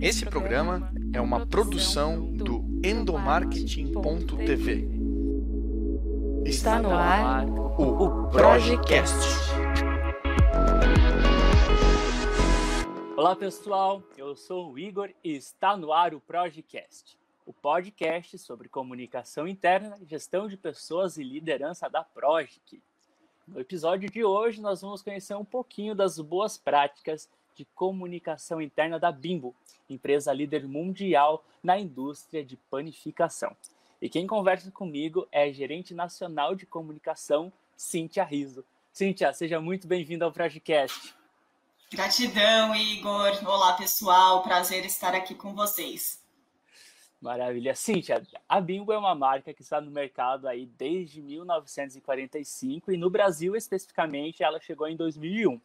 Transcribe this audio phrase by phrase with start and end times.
[0.00, 4.88] Esse programa é uma produção do endomarketing.tv.
[6.44, 9.12] Está no ar o Projecast.
[13.16, 18.68] Olá pessoal, eu sou o Igor e está no ar o Projecast, o podcast sobre
[18.68, 22.80] comunicação interna, gestão de pessoas e liderança da Projic.
[23.48, 27.28] No episódio de hoje nós vamos conhecer um pouquinho das boas práticas
[27.58, 29.52] de comunicação interna da Bimbo,
[29.90, 33.56] empresa líder mundial na indústria de panificação.
[34.00, 38.64] E quem conversa comigo é a gerente nacional de comunicação, Cíntia Riso.
[38.92, 41.12] Cíntia, seja muito bem-vinda ao Projecast.
[41.90, 43.44] Gratidão, Igor.
[43.44, 44.44] Olá, pessoal.
[44.44, 46.22] Prazer estar aqui com vocês.
[47.20, 47.74] Maravilha.
[47.74, 53.10] Cíntia, a Bimbo é uma marca que está no mercado aí desde 1945 e no
[53.10, 55.60] Brasil, especificamente, ela chegou em 2001.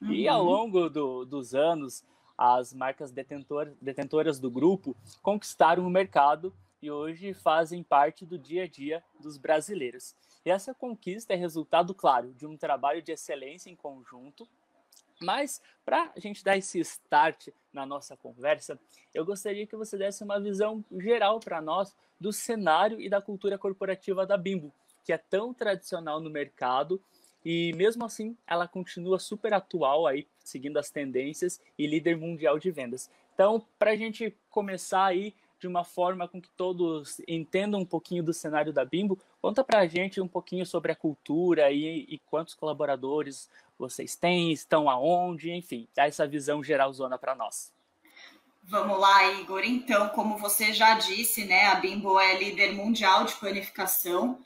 [0.00, 0.12] Uhum.
[0.12, 2.04] E ao longo do, dos anos,
[2.36, 8.64] as marcas detentor, detentoras do grupo conquistaram o mercado e hoje fazem parte do dia
[8.64, 10.14] a dia dos brasileiros.
[10.44, 14.48] E essa conquista é resultado, claro, de um trabalho de excelência em conjunto.
[15.20, 18.80] Mas, para a gente dar esse start na nossa conversa,
[19.12, 23.58] eu gostaria que você desse uma visão geral para nós do cenário e da cultura
[23.58, 24.72] corporativa da Bimbo,
[25.04, 27.02] que é tão tradicional no mercado
[27.44, 32.70] e mesmo assim ela continua super atual aí, seguindo as tendências e líder mundial de
[32.70, 33.10] vendas.
[33.34, 38.22] Então, para a gente começar aí de uma forma com que todos entendam um pouquinho
[38.22, 42.18] do cenário da Bimbo, conta para a gente um pouquinho sobre a cultura e, e,
[42.30, 47.72] quantos colaboradores vocês têm, estão aonde, enfim, dá essa visão geral zona para nós.
[48.62, 49.62] Vamos lá, Igor.
[49.64, 54.38] Então, como você já disse, né, a Bimbo é líder mundial de planificação.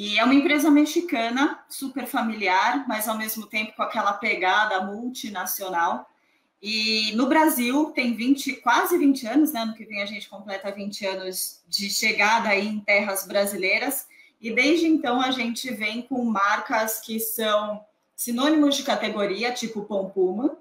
[0.00, 6.08] E é uma empresa mexicana, super familiar, mas ao mesmo tempo com aquela pegada multinacional.
[6.62, 9.64] E no Brasil tem 20, quase 20 anos, né?
[9.64, 14.06] No que vem a gente completa 20 anos de chegada aí em terras brasileiras.
[14.40, 20.56] E desde então a gente vem com marcas que são sinônimos de categoria, tipo Pompuma,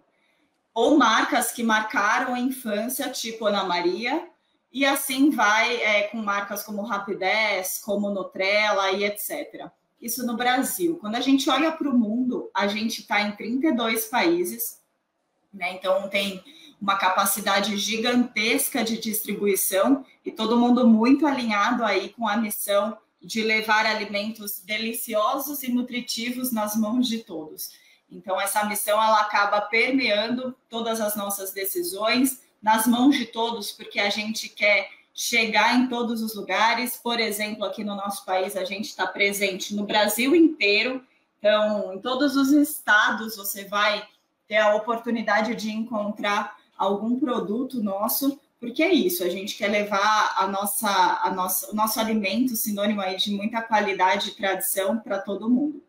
[0.74, 4.28] ou marcas que marcaram a infância, tipo Ana Maria,
[4.72, 9.70] e assim vai é, com marcas como Rapidez, como Nutrela e etc.
[10.02, 10.98] Isso no Brasil.
[10.98, 14.82] Quando a gente olha para o mundo, a gente está em 32 países,
[15.54, 15.74] né?
[15.74, 16.44] Então tem
[16.80, 23.42] uma capacidade gigantesca de distribuição e todo mundo muito alinhado aí com a missão de
[23.42, 27.72] levar alimentos deliciosos e nutritivos nas mãos de todos.
[28.10, 34.00] Então essa missão ela acaba permeando todas as nossas decisões, nas mãos de todos, porque
[34.00, 36.96] a gente quer chegar em todos os lugares.
[36.96, 41.04] Por exemplo, aqui no nosso país, a gente está presente no Brasil inteiro.
[41.40, 44.08] Então, em todos os estados, você vai
[44.48, 50.36] ter a oportunidade de encontrar algum produto nosso, porque é isso, a gente quer levar
[50.38, 55.20] a nossa, a nossa, o nosso alimento, sinônimo aí de muita qualidade e tradição, para
[55.20, 55.84] todo mundo.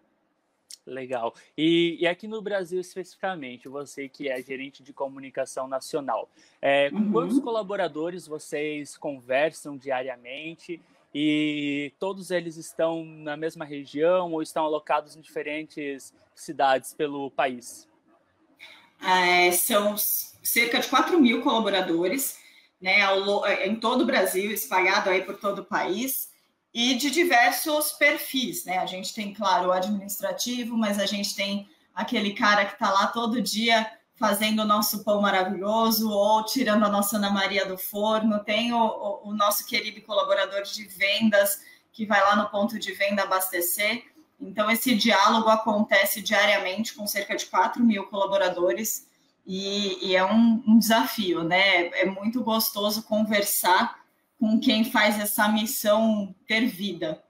[0.89, 1.35] Legal.
[1.57, 6.31] E, e, aqui no Brasil especificamente, você que é gerente de comunicação nacional,
[6.63, 7.13] é, com uhum.
[7.13, 10.81] quantos colaboradores vocês conversam diariamente?
[11.15, 17.87] E todos eles estão na mesma região ou estão alocados em diferentes cidades pelo país?
[19.03, 22.39] É, são cerca de 4 mil colaboradores,
[22.81, 26.28] né, ao, em todo o Brasil, espalhado aí por todo o país
[26.79, 28.79] e de diversos perfis, né?
[28.79, 33.09] A gente tem, claro, o administrativo, mas a gente tem aquele cara que está lá
[33.09, 38.45] todo dia fazendo o nosso pão maravilhoso ou tirando a nossa Ana Maria do forno,
[38.45, 41.63] tem o, o, o nosso querido colaborador de vendas
[41.93, 44.05] que vai lá no ponto de venda abastecer.
[44.41, 49.09] Então, esse diálogo acontece diariamente com cerca de 4 mil colaboradores
[49.45, 51.89] e, e é um, um desafio, né?
[51.89, 53.99] É muito gostoso conversar
[54.39, 57.23] com quem faz essa missão ter vida.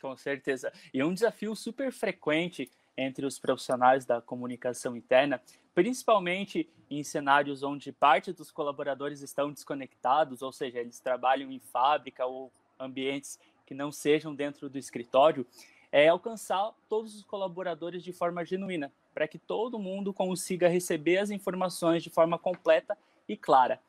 [0.00, 0.72] Com certeza.
[0.92, 5.40] E um desafio super frequente entre os profissionais da comunicação interna,
[5.74, 12.26] principalmente em cenários onde parte dos colaboradores estão desconectados, ou seja, eles trabalham em fábrica
[12.26, 15.46] ou ambientes que não sejam dentro do escritório,
[15.92, 21.30] é alcançar todos os colaboradores de forma genuína, para que todo mundo consiga receber as
[21.30, 22.96] informações de forma completa
[23.28, 23.80] e clara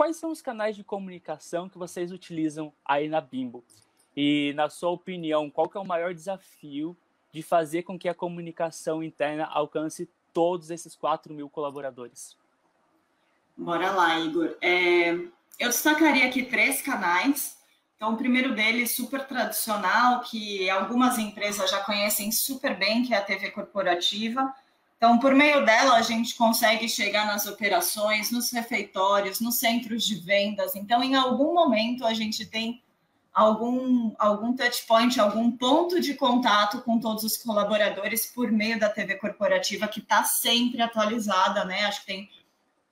[0.00, 3.62] quais são os canais de comunicação que vocês utilizam aí na Bimbo?
[4.16, 6.96] E, na sua opinião, qual que é o maior desafio
[7.30, 12.34] de fazer com que a comunicação interna alcance todos esses 4 mil colaboradores?
[13.54, 14.56] Bora lá, Igor.
[14.62, 15.10] É,
[15.58, 17.58] eu destacaria aqui três canais.
[17.94, 23.18] Então, o primeiro deles, super tradicional, que algumas empresas já conhecem super bem, que é
[23.18, 24.50] a TV corporativa.
[25.00, 30.16] Então, por meio dela, a gente consegue chegar nas operações, nos refeitórios, nos centros de
[30.16, 30.76] vendas.
[30.76, 32.82] Então, em algum momento, a gente tem
[33.32, 38.90] algum, algum touch point, algum ponto de contato com todos os colaboradores por meio da
[38.90, 41.84] TV corporativa, que está sempre atualizada, né?
[41.86, 42.30] Acho que tem,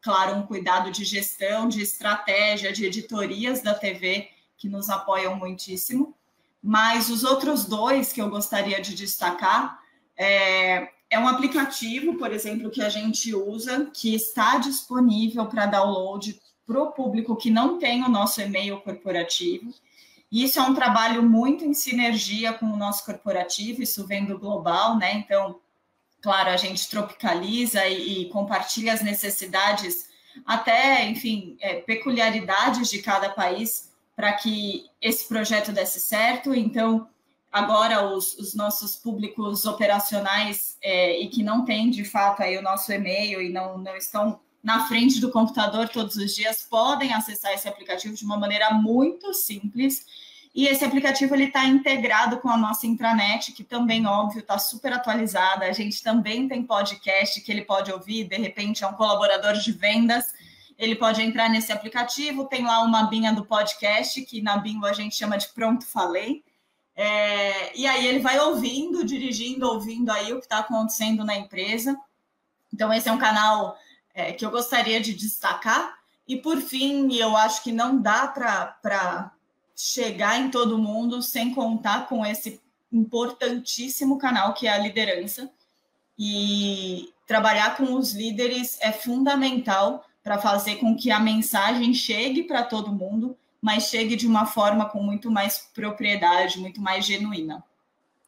[0.01, 6.15] claro, um cuidado de gestão, de estratégia, de editorias da TV que nos apoiam muitíssimo.
[6.63, 9.79] Mas os outros dois que eu gostaria de destacar
[10.17, 16.41] é, é um aplicativo, por exemplo, que a gente usa, que está disponível para download
[16.67, 19.73] para o público que não tem o nosso e-mail corporativo.
[20.31, 24.99] Isso é um trabalho muito em sinergia com o nosso corporativo, isso vem do global,
[24.99, 25.15] né?
[25.15, 25.59] Então,
[26.21, 30.11] claro, a gente tropicaliza e, e compartilha as necessidades,
[30.45, 36.53] até, enfim, é, peculiaridades de cada país para que esse projeto desse certo.
[36.53, 37.09] Então,
[37.51, 42.63] agora os, os nossos públicos operacionais é, e que não têm, de fato, aí o
[42.63, 47.53] nosso e-mail e não, não estão na frente do computador todos os dias podem acessar
[47.53, 50.05] esse aplicativo de uma maneira muito simples.
[50.55, 54.93] E esse aplicativo ele está integrado com a nossa intranet, que também, óbvio, está super
[54.93, 55.67] atualizada.
[55.67, 59.71] A gente também tem podcast que ele pode ouvir, de repente é um colaborador de
[59.73, 60.25] vendas,
[60.77, 64.93] ele pode entrar nesse aplicativo, tem lá uma binha do podcast, que na bingo a
[64.93, 66.43] gente chama de Pronto Falei.
[67.01, 71.97] É, e aí ele vai ouvindo, dirigindo, ouvindo aí o que está acontecendo na empresa.
[72.75, 73.79] Então, esse é um canal
[74.13, 75.97] é, que eu gostaria de destacar.
[76.27, 79.31] E por fim, eu acho que não dá para
[79.77, 82.61] chegar em todo mundo sem contar com esse
[82.93, 85.49] importantíssimo canal que é a liderança.
[86.19, 92.65] E trabalhar com os líderes é fundamental para fazer com que a mensagem chegue para
[92.65, 97.65] todo mundo, mas chegue de uma forma com muito mais propriedade, muito mais genuína.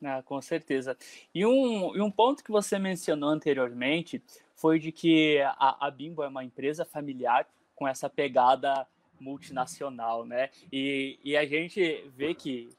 [0.03, 0.97] Ah, com certeza.
[1.35, 4.23] E um, e um ponto que você mencionou anteriormente
[4.57, 8.87] foi de que a, a Bimbo é uma empresa familiar com essa pegada
[9.21, 10.51] multinacional, né?
[10.73, 12.71] E, e a gente vê que,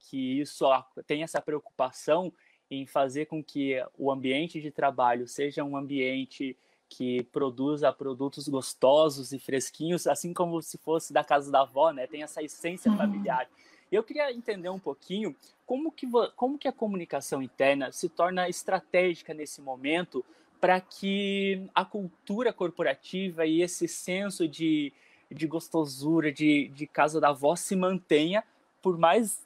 [0.00, 0.66] que isso
[1.06, 2.32] tem essa preocupação
[2.70, 6.56] em fazer com que o ambiente de trabalho seja um ambiente
[6.88, 12.06] que produza produtos gostosos e fresquinhos, assim como se fosse da casa da avó, né?
[12.06, 13.48] Tem essa essência familiar.
[13.90, 15.34] Eu queria entender um pouquinho
[15.66, 20.24] como que, como que a comunicação interna se torna estratégica nesse momento
[20.60, 24.92] para que a cultura corporativa e esse senso de,
[25.30, 28.42] de gostosura, de, de casa da voz se mantenha
[28.80, 29.44] por mais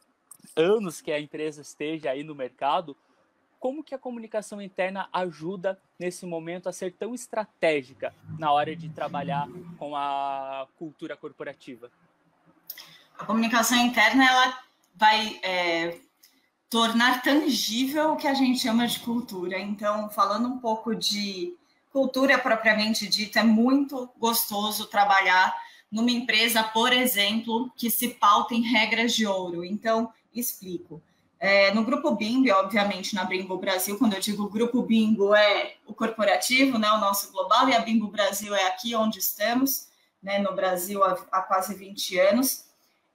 [0.56, 2.96] anos que a empresa esteja aí no mercado,
[3.58, 8.88] como que a comunicação interna ajuda nesse momento a ser tão estratégica na hora de
[8.88, 11.90] trabalhar com a cultura corporativa?
[13.18, 14.58] A comunicação interna ela
[14.94, 15.98] vai é,
[16.70, 19.58] tornar tangível o que a gente chama de cultura.
[19.58, 21.54] Então, falando um pouco de
[21.92, 25.54] cultura propriamente dita, é muito gostoso trabalhar
[25.90, 29.64] numa empresa, por exemplo, que se pauta em regras de ouro.
[29.64, 31.02] Então, explico.
[31.40, 35.94] É, no grupo Bimbo, obviamente, na Bimbo Brasil, quando eu digo grupo Bimbo, é o
[35.94, 39.88] corporativo, né, o nosso global, e a Bimbo Brasil é aqui onde estamos,
[40.20, 42.64] né, no Brasil há, há quase 20 anos.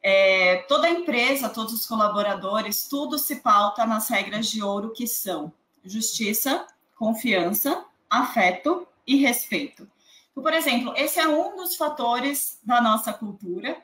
[0.02, 5.06] É, toda a empresa, todos os colaboradores, tudo se pauta nas regras de ouro que
[5.06, 5.52] são
[5.84, 6.66] justiça,
[6.96, 9.88] confiança, afeto e respeito.
[10.32, 13.78] Então, por exemplo, esse é um dos fatores da nossa cultura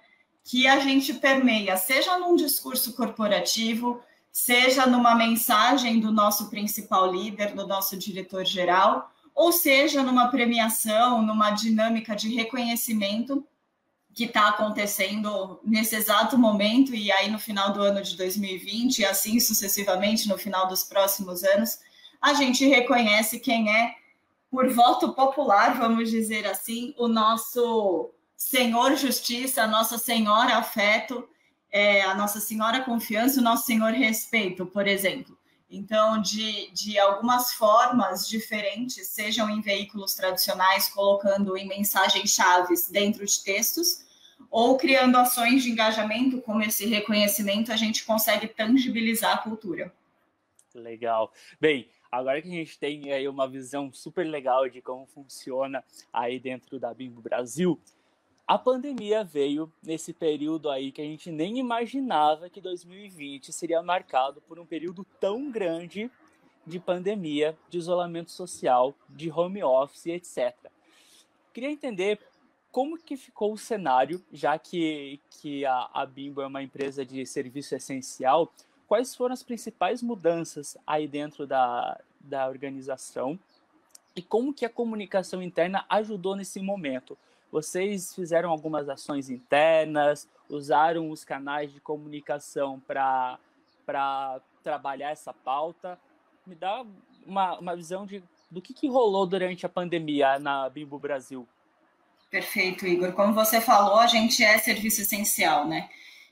[0.43, 7.53] que a gente permeia, seja num discurso corporativo, seja numa mensagem do nosso principal líder,
[7.53, 13.45] do nosso diretor geral, ou seja numa premiação, numa dinâmica de reconhecimento
[14.13, 19.05] que está acontecendo nesse exato momento e aí no final do ano de 2020 e
[19.05, 21.79] assim sucessivamente no final dos próximos anos,
[22.21, 23.95] a gente reconhece quem é,
[24.51, 31.27] por voto popular, vamos dizer assim, o nosso Senhor Justiça, a Nossa Senhora Afeto,
[31.71, 35.37] é, a Nossa Senhora Confiança, o Nosso Senhor Respeito, por exemplo.
[35.69, 43.23] Então, de, de algumas formas diferentes, sejam em veículos tradicionais, colocando em mensagens chaves dentro
[43.23, 44.03] de textos,
[44.49, 49.93] ou criando ações de engajamento, como esse reconhecimento, a gente consegue tangibilizar a cultura.
[50.73, 51.31] Legal.
[51.61, 56.39] Bem, agora que a gente tem aí uma visão super legal de como funciona aí
[56.39, 57.79] dentro da Bimbo Brasil,
[58.49, 64.41] a pandemia veio nesse período aí que a gente nem imaginava que 2020 seria marcado
[64.41, 66.09] por um período tão grande
[66.65, 70.55] de pandemia, de isolamento social, de home office, etc.
[71.53, 72.19] Queria entender
[72.71, 77.23] como que ficou o cenário, já que, que a, a Bimbo é uma empresa de
[77.27, 78.51] serviço essencial,
[78.87, 83.39] quais foram as principais mudanças aí dentro da, da organização
[84.15, 87.15] e como que a comunicação interna ajudou nesse momento.
[87.51, 93.39] Vocês fizeram algumas ações internas, usaram os canais de comunicação para
[94.63, 95.99] trabalhar essa pauta.
[96.45, 96.85] Me dá
[97.25, 101.47] uma, uma visão de, do que, que rolou durante a pandemia na Bimbo Brasil.
[102.29, 103.13] Perfeito, Igor.
[103.13, 105.89] Como você falou, a gente é serviço essencial, né?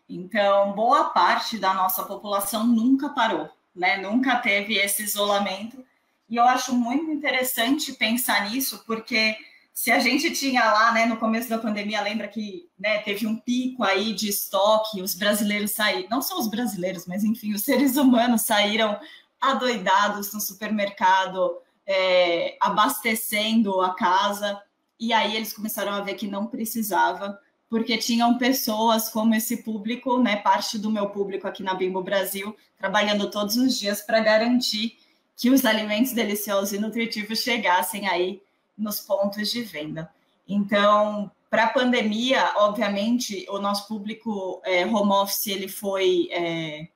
[0.08, 3.98] Então, boa parte da nossa população nunca parou, né?
[3.98, 5.84] Nunca teve esse isolamento.
[6.30, 9.36] E eu acho muito interessante pensar nisso, porque
[9.78, 13.36] se a gente tinha lá, né, no começo da pandemia, lembra que né, teve um
[13.36, 17.96] pico aí de estoque, os brasileiros saíram, não só os brasileiros, mas enfim, os seres
[17.96, 19.00] humanos saíram
[19.40, 24.60] adoidados no supermercado, é, abastecendo a casa,
[25.00, 30.18] e aí eles começaram a ver que não precisava, porque tinham pessoas como esse público,
[30.18, 34.98] né, parte do meu público aqui na Bimbo Brasil, trabalhando todos os dias para garantir
[35.36, 38.42] que os alimentos deliciosos e nutritivos chegassem aí
[38.78, 40.12] nos pontos de venda.
[40.48, 46.88] Então, para a pandemia, obviamente, o nosso público é, home office ele foi é,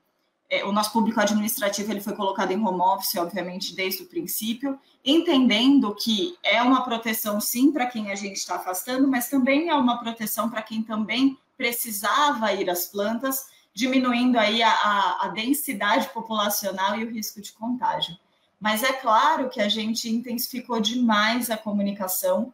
[0.51, 4.77] é, o nosso público administrativo ele foi colocado em home office, obviamente, desde o princípio,
[5.03, 9.75] entendendo que é uma proteção sim para quem a gente está afastando, mas também é
[9.75, 16.09] uma proteção para quem também precisava ir às plantas, diminuindo aí a, a, a densidade
[16.09, 18.17] populacional e o risco de contágio.
[18.61, 22.53] Mas é claro que a gente intensificou demais a comunicação.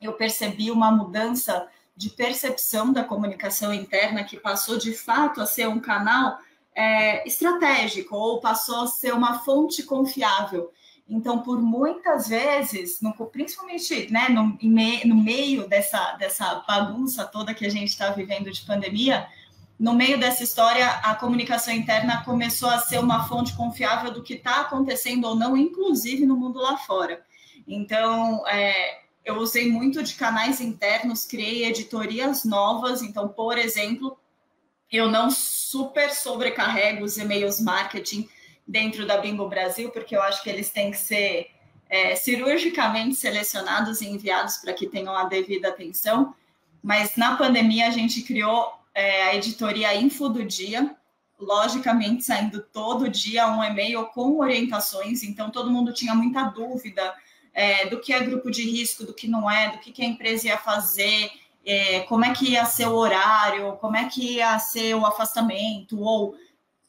[0.00, 5.68] Eu percebi uma mudança de percepção da comunicação interna que passou de fato a ser
[5.68, 6.40] um canal
[6.74, 10.72] é, estratégico ou passou a ser uma fonte confiável.
[11.08, 17.64] Então, por muitas vezes, no, principalmente né, no, no meio dessa, dessa bagunça toda que
[17.64, 19.28] a gente está vivendo de pandemia,
[19.78, 24.34] no meio dessa história, a comunicação interna começou a ser uma fonte confiável do que
[24.34, 27.22] está acontecendo ou não, inclusive no mundo lá fora.
[27.68, 33.02] Então, é, eu usei muito de canais internos, criei editorias novas.
[33.02, 34.18] Então, por exemplo,
[34.90, 38.28] eu não super sobrecarrego os e-mails marketing
[38.66, 41.50] dentro da Bimbo Brasil, porque eu acho que eles têm que ser
[41.88, 46.34] é, cirurgicamente selecionados e enviados para que tenham a devida atenção.
[46.82, 50.96] Mas na pandemia a gente criou é, a editoria Info do Dia,
[51.38, 57.14] logicamente saindo todo dia um e-mail com orientações, então todo mundo tinha muita dúvida
[57.52, 60.06] é, do que é grupo de risco, do que não é, do que, que a
[60.06, 61.30] empresa ia fazer,
[61.62, 66.00] é, como é que ia ser o horário, como é que ia ser o afastamento,
[66.00, 66.34] ou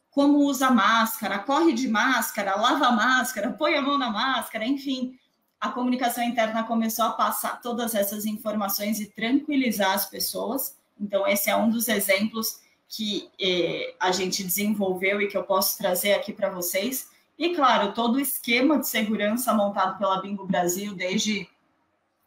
[0.09, 5.19] como usa máscara, corre de máscara, lava a máscara, põe a mão na máscara, enfim.
[5.59, 10.76] A comunicação interna começou a passar todas essas informações e tranquilizar as pessoas.
[10.99, 15.77] Então, esse é um dos exemplos que eh, a gente desenvolveu e que eu posso
[15.77, 17.09] trazer aqui para vocês.
[17.37, 21.47] E, claro, todo o esquema de segurança montado pela Bingo Brasil, desde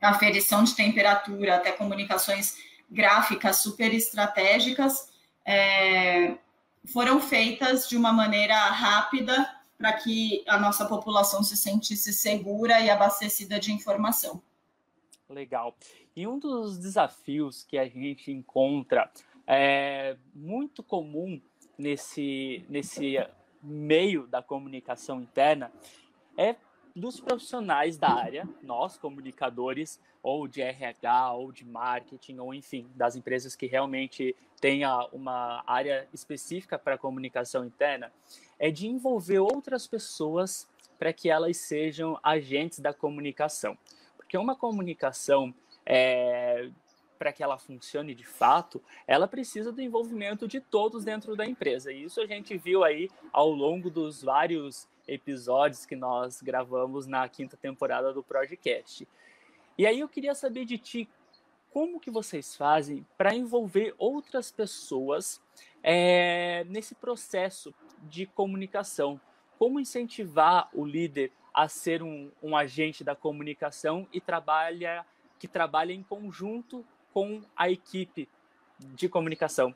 [0.01, 2.57] a aferição de temperatura até comunicações
[2.91, 5.09] gráficas super estratégicas,
[5.45, 6.37] é,
[6.87, 12.91] foram feitas de uma maneira rápida para que a nossa população se sentisse segura e
[12.91, 14.43] abastecida de informação.
[15.31, 15.77] Legal.
[16.17, 19.11] E um dos desafios que a gente encontra
[19.47, 21.41] é muito comum
[21.79, 23.17] nesse, nesse
[23.63, 25.73] meio da comunicação interna
[26.37, 26.57] é
[26.95, 33.15] dos profissionais da área, nós comunicadores, ou de RH, ou de marketing, ou enfim, das
[33.15, 38.13] empresas que realmente tenha uma área específica para comunicação interna,
[38.59, 40.69] é de envolver outras pessoas
[40.99, 43.79] para que elas sejam agentes da comunicação.
[44.31, 45.53] Porque uma comunicação
[45.85, 46.71] é,
[47.19, 51.93] para que ela funcione de fato, ela precisa do envolvimento de todos dentro da empresa.
[51.93, 57.29] E isso a gente viu aí ao longo dos vários episódios que nós gravamos na
[57.29, 59.05] quinta temporada do Projecast.
[59.77, 61.09] E aí eu queria saber de ti
[61.73, 65.43] como que vocês fazem para envolver outras pessoas
[65.83, 69.21] é, nesse processo de comunicação.
[69.59, 75.05] Como incentivar o líder a ser um, um agente da comunicação e trabalha
[75.39, 78.29] que trabalha em conjunto com a equipe
[78.79, 79.75] de comunicação?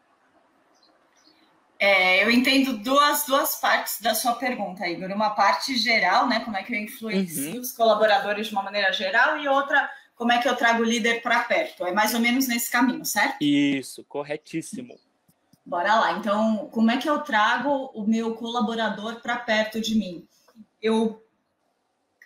[1.79, 5.11] É, eu entendo duas, duas partes da sua pergunta, Igor.
[5.11, 6.41] Uma parte geral, né?
[6.41, 7.61] Como é que eu influencio uhum.
[7.61, 11.21] os colaboradores de uma maneira geral, e outra, como é que eu trago o líder
[11.23, 11.85] para perto.
[11.85, 13.37] É mais ou menos nesse caminho, certo?
[13.41, 14.95] Isso, corretíssimo.
[15.67, 16.13] Bora lá.
[16.13, 20.29] Então, como é que eu trago o meu colaborador para perto de mim?
[20.81, 21.24] Eu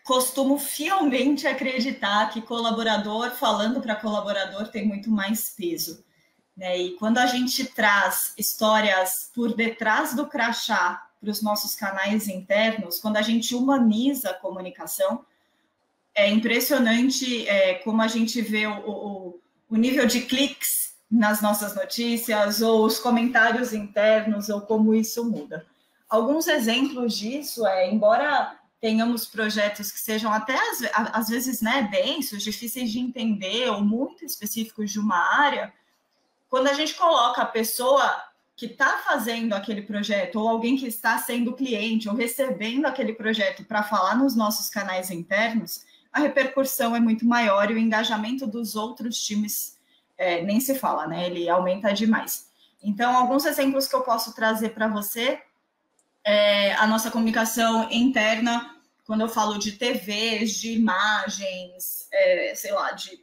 [0.08, 6.02] costumo fielmente acreditar que colaborador falando para colaborador tem muito mais peso.
[6.56, 6.78] Né?
[6.78, 12.98] E quando a gente traz histórias por detrás do crachá para os nossos canais internos,
[12.98, 15.26] quando a gente humaniza a comunicação,
[16.14, 21.74] é impressionante é, como a gente vê o, o, o nível de cliques nas nossas
[21.76, 25.66] notícias, ou os comentários internos, ou como isso muda.
[26.08, 30.82] Alguns exemplos disso é, embora tenhamos projetos que sejam até às,
[31.12, 35.72] às vezes né, densos, difíceis de entender ou muito específicos de uma área,
[36.48, 38.24] quando a gente coloca a pessoa
[38.56, 43.64] que está fazendo aquele projeto, ou alguém que está sendo cliente, ou recebendo aquele projeto
[43.64, 48.74] para falar nos nossos canais internos, a repercussão é muito maior e o engajamento dos
[48.74, 49.78] outros times
[50.16, 51.26] é, nem se fala, né?
[51.26, 52.48] Ele aumenta demais.
[52.82, 55.40] Então, alguns exemplos que eu posso trazer para você
[56.28, 62.92] é a nossa comunicação interna, quando eu falo de TVs, de imagens, é, sei lá,
[62.92, 63.18] de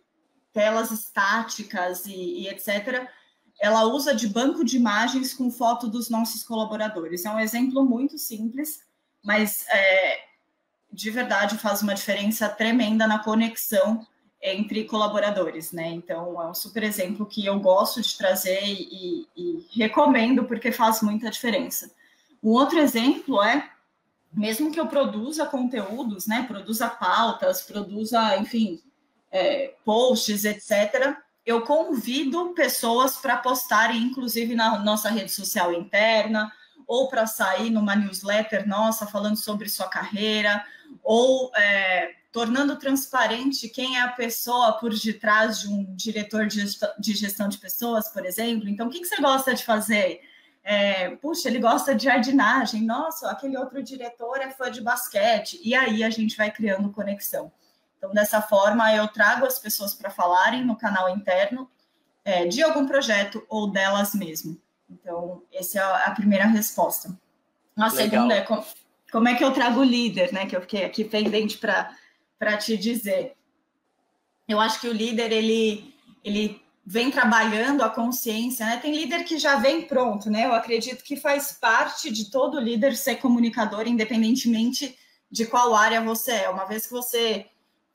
[0.52, 3.08] telas estáticas e, e etc.,
[3.62, 7.26] ela usa de banco de imagens com foto dos nossos colaboradores.
[7.26, 8.80] É um exemplo muito simples,
[9.24, 10.22] mas é,
[10.92, 14.06] de verdade faz uma diferença tremenda na conexão
[14.42, 15.90] entre colaboradores, né?
[15.90, 21.04] Então é um super exemplo que eu gosto de trazer e, e recomendo porque faz
[21.04, 21.92] muita diferença.
[22.46, 23.70] Um outro exemplo é
[24.32, 26.44] mesmo que eu produza conteúdos, né?
[26.44, 28.82] Produza pautas, produza, enfim,
[29.32, 36.52] é, posts, etc eu convido pessoas para postarem, inclusive na nossa rede social interna,
[36.88, 40.66] ou para sair numa newsletter nossa falando sobre sua carreira,
[41.04, 47.48] ou é, tornando transparente quem é a pessoa por detrás de um diretor de gestão
[47.48, 48.68] de pessoas, por exemplo.
[48.68, 50.22] Então, o que, que você gosta de fazer?
[50.68, 55.76] É, puxa, ele gosta de jardinagem, nossa, aquele outro diretor é fã de basquete, e
[55.76, 57.52] aí a gente vai criando conexão.
[58.00, 61.70] Então, dessa forma, eu trago as pessoas para falarem no canal interno
[62.24, 64.60] é, de algum projeto ou delas mesmo.
[64.90, 67.16] Então, essa é a primeira resposta.
[67.78, 67.98] A Legal.
[67.98, 68.66] segunda é como,
[69.12, 70.48] como, é que eu trago o líder, né?
[70.48, 73.36] Que eu fiquei aqui pendente para te dizer.
[74.48, 78.78] Eu acho que o líder, ele, ele vem trabalhando a consciência, né?
[78.78, 80.46] Tem líder que já vem pronto, né?
[80.46, 84.96] Eu acredito que faz parte de todo líder ser comunicador, independentemente
[85.32, 86.50] de qual área você é.
[86.50, 87.48] Uma vez que você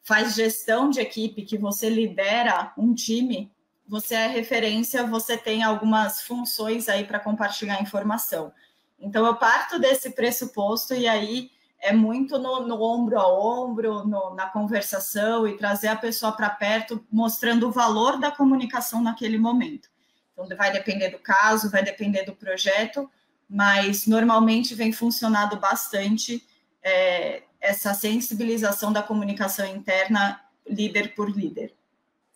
[0.03, 3.53] faz gestão de equipe, que você lidera um time,
[3.87, 8.53] você é referência, você tem algumas funções aí para compartilhar informação.
[8.99, 11.51] Então, eu parto desse pressuposto e aí
[11.81, 16.51] é muito no, no ombro a ombro, no, na conversação e trazer a pessoa para
[16.51, 19.89] perto, mostrando o valor da comunicação naquele momento.
[20.33, 23.11] Então, vai depender do caso, vai depender do projeto,
[23.49, 26.47] mas normalmente vem funcionado bastante
[26.83, 31.75] é, essa sensibilização da comunicação interna, líder por líder.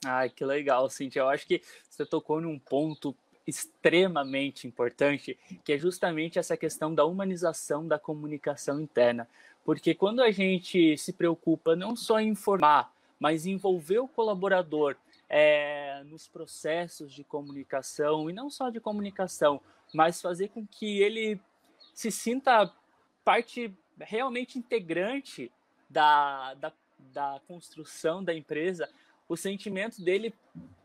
[0.04, 1.22] Ai, que legal, Cintia.
[1.22, 7.04] Eu acho que você tocou num ponto extremamente importante, que é justamente essa questão da
[7.04, 9.28] humanização da comunicação interna.
[9.64, 14.96] Porque quando a gente se preocupa não só em informar, mas envolver o colaborador
[15.28, 19.61] é, nos processos de comunicação, e não só de comunicação,
[19.92, 21.40] mas fazer com que ele
[21.94, 22.70] se sinta
[23.24, 25.50] parte realmente integrante
[25.88, 28.88] da, da, da construção da empresa,
[29.28, 30.35] o sentimento dele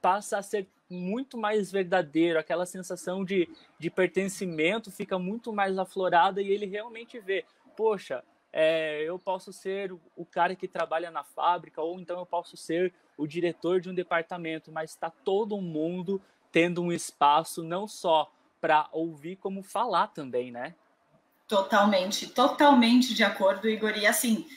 [0.02, 3.48] passa a ser muito mais verdadeiro, aquela sensação de,
[3.78, 7.46] de pertencimento fica muito mais aflorada e ele realmente vê,
[7.78, 12.58] poxa, é, eu posso ser o cara que trabalha na fábrica, ou então eu posso
[12.58, 16.22] ser o diretor de um departamento, mas está todo mundo
[16.52, 20.74] tendo um espaço não só para ouvir, como falar também, né?
[21.48, 23.98] Totalmente, totalmente de acordo, Igor.
[23.98, 24.48] E assim,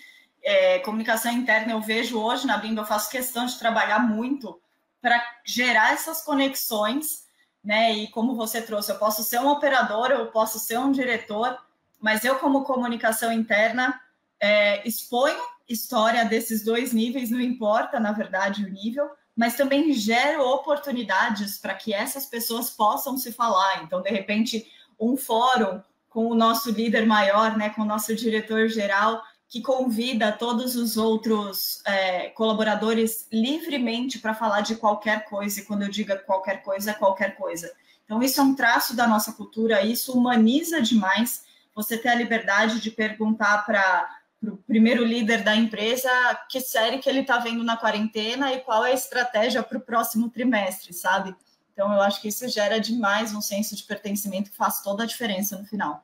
[0.42, 4.60] é, comunicação interna eu vejo hoje na Bimba, eu faço questão de trabalhar muito
[5.02, 7.24] para gerar essas conexões,
[7.62, 7.92] né?
[7.92, 11.58] E como você trouxe, eu posso ser um operador, eu posso ser um diretor,
[12.00, 14.00] mas eu, como comunicação interna,
[14.40, 15.38] é, exponho
[15.68, 21.74] história desses dois níveis, não importa, na verdade, o nível, mas também gero oportunidades para
[21.74, 23.82] que essas pessoas possam se falar.
[23.82, 28.68] Então, de repente, um fórum com o nosso líder maior, né, com o nosso diretor
[28.68, 35.64] geral, que convida todos os outros é, colaboradores livremente para falar de qualquer coisa, e
[35.66, 37.70] quando eu digo qualquer coisa, é qualquer coisa.
[38.02, 42.80] Então, isso é um traço da nossa cultura, isso humaniza demais você ter a liberdade
[42.80, 44.08] de perguntar para
[44.42, 46.08] o primeiro líder da empresa
[46.48, 49.82] que série que ele está vendo na quarentena e qual é a estratégia para o
[49.82, 51.36] próximo trimestre, sabe?
[51.74, 55.06] Então, eu acho que isso gera demais um senso de pertencimento que faz toda a
[55.06, 56.02] diferença no final.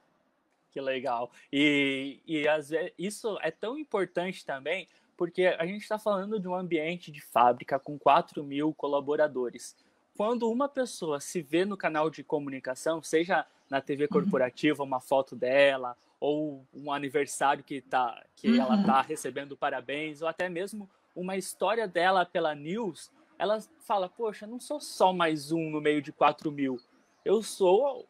[0.78, 1.28] Que legal.
[1.52, 4.86] E, e às vezes, isso é tão importante também,
[5.16, 9.74] porque a gente está falando de um ambiente de fábrica com 4 mil colaboradores.
[10.16, 14.08] Quando uma pessoa se vê no canal de comunicação, seja na TV uhum.
[14.08, 18.62] corporativa, uma foto dela, ou um aniversário que, tá, que uhum.
[18.62, 24.46] ela está recebendo parabéns, ou até mesmo uma história dela pela News, ela fala, poxa,
[24.46, 26.80] não sou só mais um no meio de 4 mil.
[27.24, 28.08] Eu sou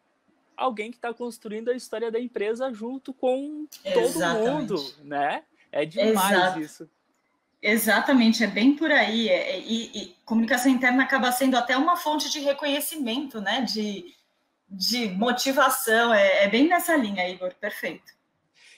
[0.59, 4.49] alguém que está construindo a história da empresa junto com todo Exatamente.
[4.49, 5.43] mundo, né?
[5.71, 6.59] É demais Exato.
[6.59, 6.89] isso.
[7.61, 9.29] Exatamente, é bem por aí.
[9.29, 13.61] É, é, e, e, comunicação interna acaba sendo até uma fonte de reconhecimento, né?
[13.61, 14.13] De,
[14.67, 16.13] de motivação.
[16.13, 18.17] É, é bem nessa linha, Igor, perfeito.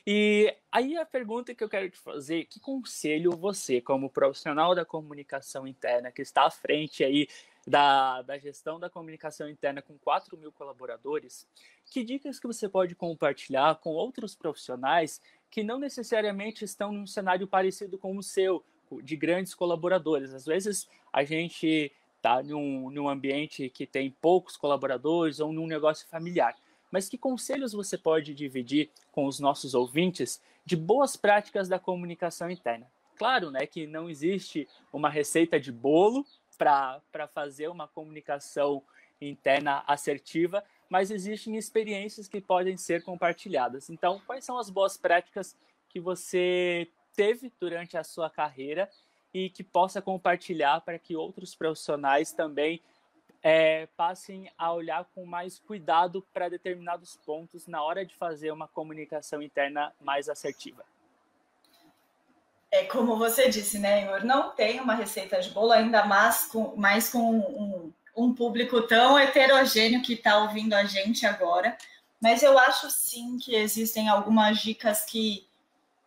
[0.05, 4.83] E aí a pergunta que eu quero te fazer, que conselho você, como profissional da
[4.83, 7.27] comunicação interna, que está à frente aí
[7.65, 11.47] da, da gestão da comunicação interna com 4 mil colaboradores,
[11.85, 17.47] que dicas que você pode compartilhar com outros profissionais que não necessariamente estão num cenário
[17.47, 18.63] parecido com o seu,
[19.03, 20.33] de grandes colaboradores.
[20.33, 26.07] Às vezes a gente está num, num ambiente que tem poucos colaboradores ou num negócio
[26.07, 26.55] familiar.
[26.89, 32.49] Mas que conselhos você pode dividir com os nossos ouvintes de boas práticas da comunicação
[32.49, 32.87] interna?
[33.15, 36.25] Claro, né, que não existe uma receita de bolo
[36.61, 38.83] para fazer uma comunicação
[39.19, 43.89] interna assertiva, mas existem experiências que podem ser compartilhadas.
[43.89, 45.57] Então, quais são as boas práticas
[45.89, 48.87] que você teve durante a sua carreira
[49.33, 52.79] e que possa compartilhar para que outros profissionais também
[53.41, 58.67] é, passem a olhar com mais cuidado para determinados pontos na hora de fazer uma
[58.67, 60.85] comunicação interna mais assertiva.
[62.71, 64.25] É como você disse, né, Igor?
[64.25, 69.19] Não tem uma receita de bolo, ainda mais com, mais com um, um público tão
[69.19, 71.77] heterogêneo que está ouvindo a gente agora.
[72.21, 75.47] Mas eu acho sim que existem algumas dicas que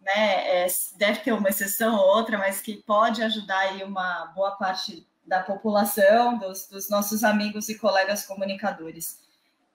[0.00, 4.52] né, é, deve ter uma exceção ou outra, mas que pode ajudar aí uma boa
[4.52, 9.23] parte da população, dos, dos nossos amigos e colegas comunicadores.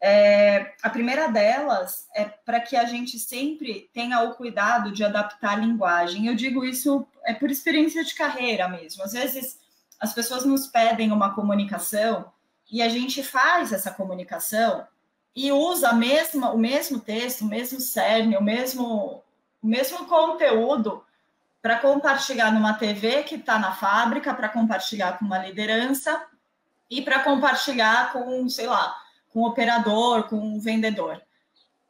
[0.02, 5.54] É, a primeira delas é para que a gente sempre tenha o cuidado de adaptar
[5.54, 6.28] a linguagem.
[6.28, 9.04] Eu digo isso é por experiência de carreira mesmo.
[9.04, 9.60] Às vezes
[10.00, 12.32] as pessoas nos pedem uma comunicação
[12.72, 14.88] e a gente faz essa comunicação
[15.36, 19.24] e usa a mesma, o mesmo texto, o mesmo cerne, o mesmo,
[19.62, 21.04] o mesmo conteúdo
[21.62, 26.26] para compartilhar numa TV que está na fábrica, para compartilhar com uma liderança
[26.90, 28.96] e para compartilhar com, sei lá,
[29.30, 31.22] com um operador, com um vendedor.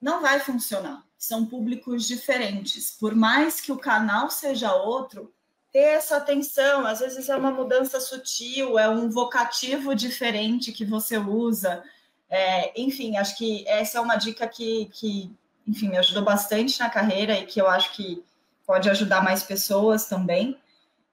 [0.02, 1.04] Não vai funcionar.
[1.18, 2.92] São públicos diferentes.
[2.92, 5.34] Por mais que o canal seja outro,
[5.72, 6.86] ter essa atenção.
[6.86, 11.84] Às vezes é uma mudança sutil, é um vocativo diferente que você usa.
[12.30, 15.32] É, enfim, acho que essa é uma dica que, que,
[15.68, 18.24] enfim, me ajudou bastante na carreira e que eu acho que
[18.66, 20.58] pode ajudar mais pessoas também.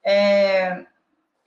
[0.03, 0.85] É,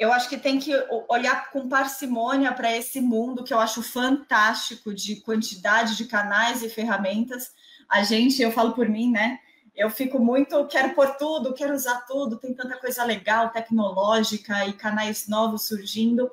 [0.01, 0.73] eu acho que tem que
[1.09, 6.69] olhar com parcimônia para esse mundo que eu acho fantástico de quantidade de canais e
[6.69, 7.53] ferramentas.
[7.89, 9.39] A gente, eu falo por mim, né?
[9.77, 14.73] Eu fico muito, quero por tudo, quero usar tudo, tem tanta coisa legal, tecnológica e
[14.73, 16.31] canais novos surgindo.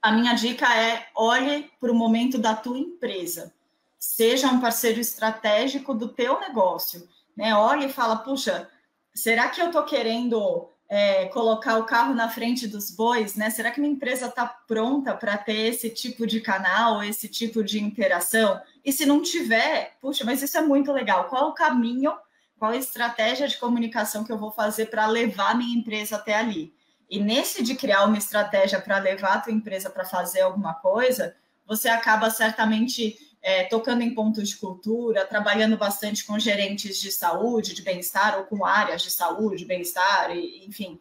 [0.00, 3.52] A minha dica é olhe para o momento da tua empresa.
[3.98, 7.54] Seja um parceiro estratégico do teu negócio né?
[7.54, 8.68] Olha e fala, puxa,
[9.14, 13.50] será que eu estou querendo é, colocar o carro na frente dos bois, né?
[13.50, 17.78] Será que minha empresa está pronta para ter esse tipo de canal, esse tipo de
[17.78, 18.60] interação?
[18.82, 21.24] E se não tiver, puxa, mas isso é muito legal.
[21.24, 22.16] Qual o caminho,
[22.58, 26.72] qual a estratégia de comunicação que eu vou fazer para levar minha empresa até ali?
[27.10, 31.34] E nesse de criar uma estratégia para levar a tua empresa para fazer alguma coisa,
[31.66, 37.74] você acaba certamente é, tocando em pontos de cultura, trabalhando bastante com gerentes de saúde,
[37.74, 41.00] de bem-estar, ou com áreas de saúde, bem-estar, enfim,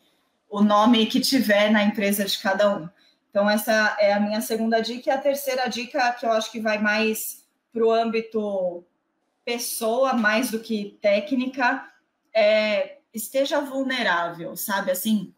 [0.49, 2.89] o nome que tiver na empresa de cada um.
[3.29, 5.09] Então, essa é a minha segunda dica.
[5.09, 8.83] E a terceira dica, que eu acho que vai mais para o âmbito
[9.43, 11.87] pessoa, mais do que técnica,
[12.33, 14.91] é esteja vulnerável, sabe?
[14.91, 15.33] Assim,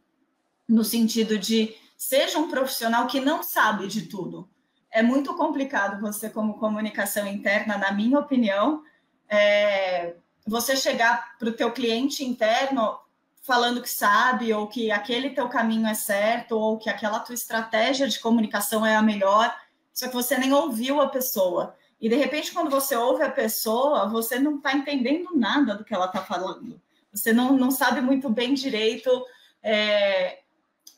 [0.67, 4.49] no sentido de seja um profissional que não sabe de tudo
[4.91, 8.84] é muito complicado você, como comunicação interna, na minha opinião,
[9.28, 12.97] é, você chegar para o teu cliente interno
[13.41, 18.08] falando que sabe, ou que aquele teu caminho é certo, ou que aquela tua estratégia
[18.08, 19.56] de comunicação é a melhor,
[19.93, 21.75] só que você nem ouviu a pessoa.
[21.99, 25.93] E de repente, quando você ouve a pessoa, você não está entendendo nada do que
[25.93, 26.80] ela está falando.
[27.12, 29.10] Você não, não sabe muito bem direito
[29.63, 30.39] é,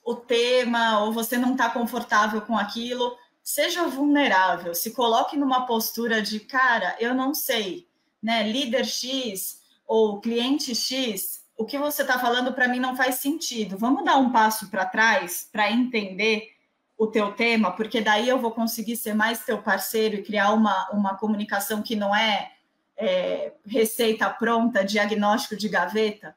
[0.04, 6.22] o tema, ou você não está confortável com aquilo seja vulnerável, se coloque numa postura
[6.22, 7.88] de cara, eu não sei,
[8.22, 8.44] né?
[8.44, 13.78] Líder X ou cliente X, o que você está falando para mim não faz sentido.
[13.78, 16.50] Vamos dar um passo para trás para entender
[16.98, 20.90] o teu tema, porque daí eu vou conseguir ser mais teu parceiro e criar uma,
[20.92, 22.52] uma comunicação que não é,
[22.96, 26.36] é receita pronta, diagnóstico de gaveta.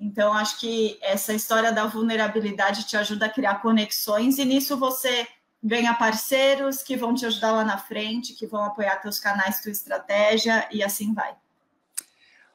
[0.00, 5.26] Então, acho que essa história da vulnerabilidade te ajuda a criar conexões e nisso você
[5.62, 9.72] ganha parceiros que vão te ajudar lá na frente, que vão apoiar teus canais, tua
[9.72, 11.36] estratégia e assim vai.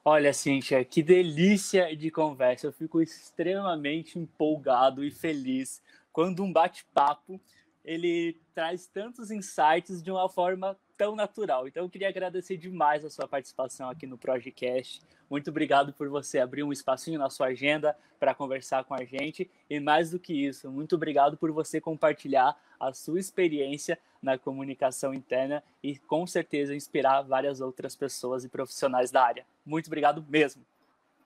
[0.03, 2.67] Olha, Cíntia, que delícia de conversa.
[2.67, 7.39] Eu fico extremamente empolgado e feliz quando um bate-papo
[7.83, 11.67] ele traz tantos insights de uma forma tão natural.
[11.67, 15.01] Então, eu queria agradecer demais a sua participação aqui no Projecast.
[15.27, 19.49] Muito obrigado por você abrir um espacinho na sua agenda para conversar com a gente.
[19.67, 25.11] E mais do que isso, muito obrigado por você compartilhar a sua experiência na comunicação
[25.11, 29.43] interna e com certeza inspirar várias outras pessoas e profissionais da área.
[29.65, 30.63] Muito obrigado mesmo.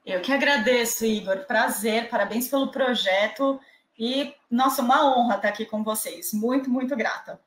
[0.06, 1.44] Eu que agradeço, Igor.
[1.44, 3.60] Prazer, parabéns pelo projeto.
[3.98, 6.32] E, nossa, uma honra estar aqui com vocês.
[6.32, 7.38] Muito, muito grata.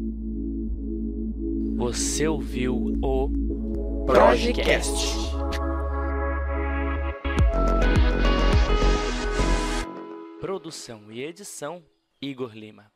[1.76, 5.16] Você ouviu o Projecast.
[10.40, 11.82] Produção e edição
[12.20, 12.91] Igor Lima.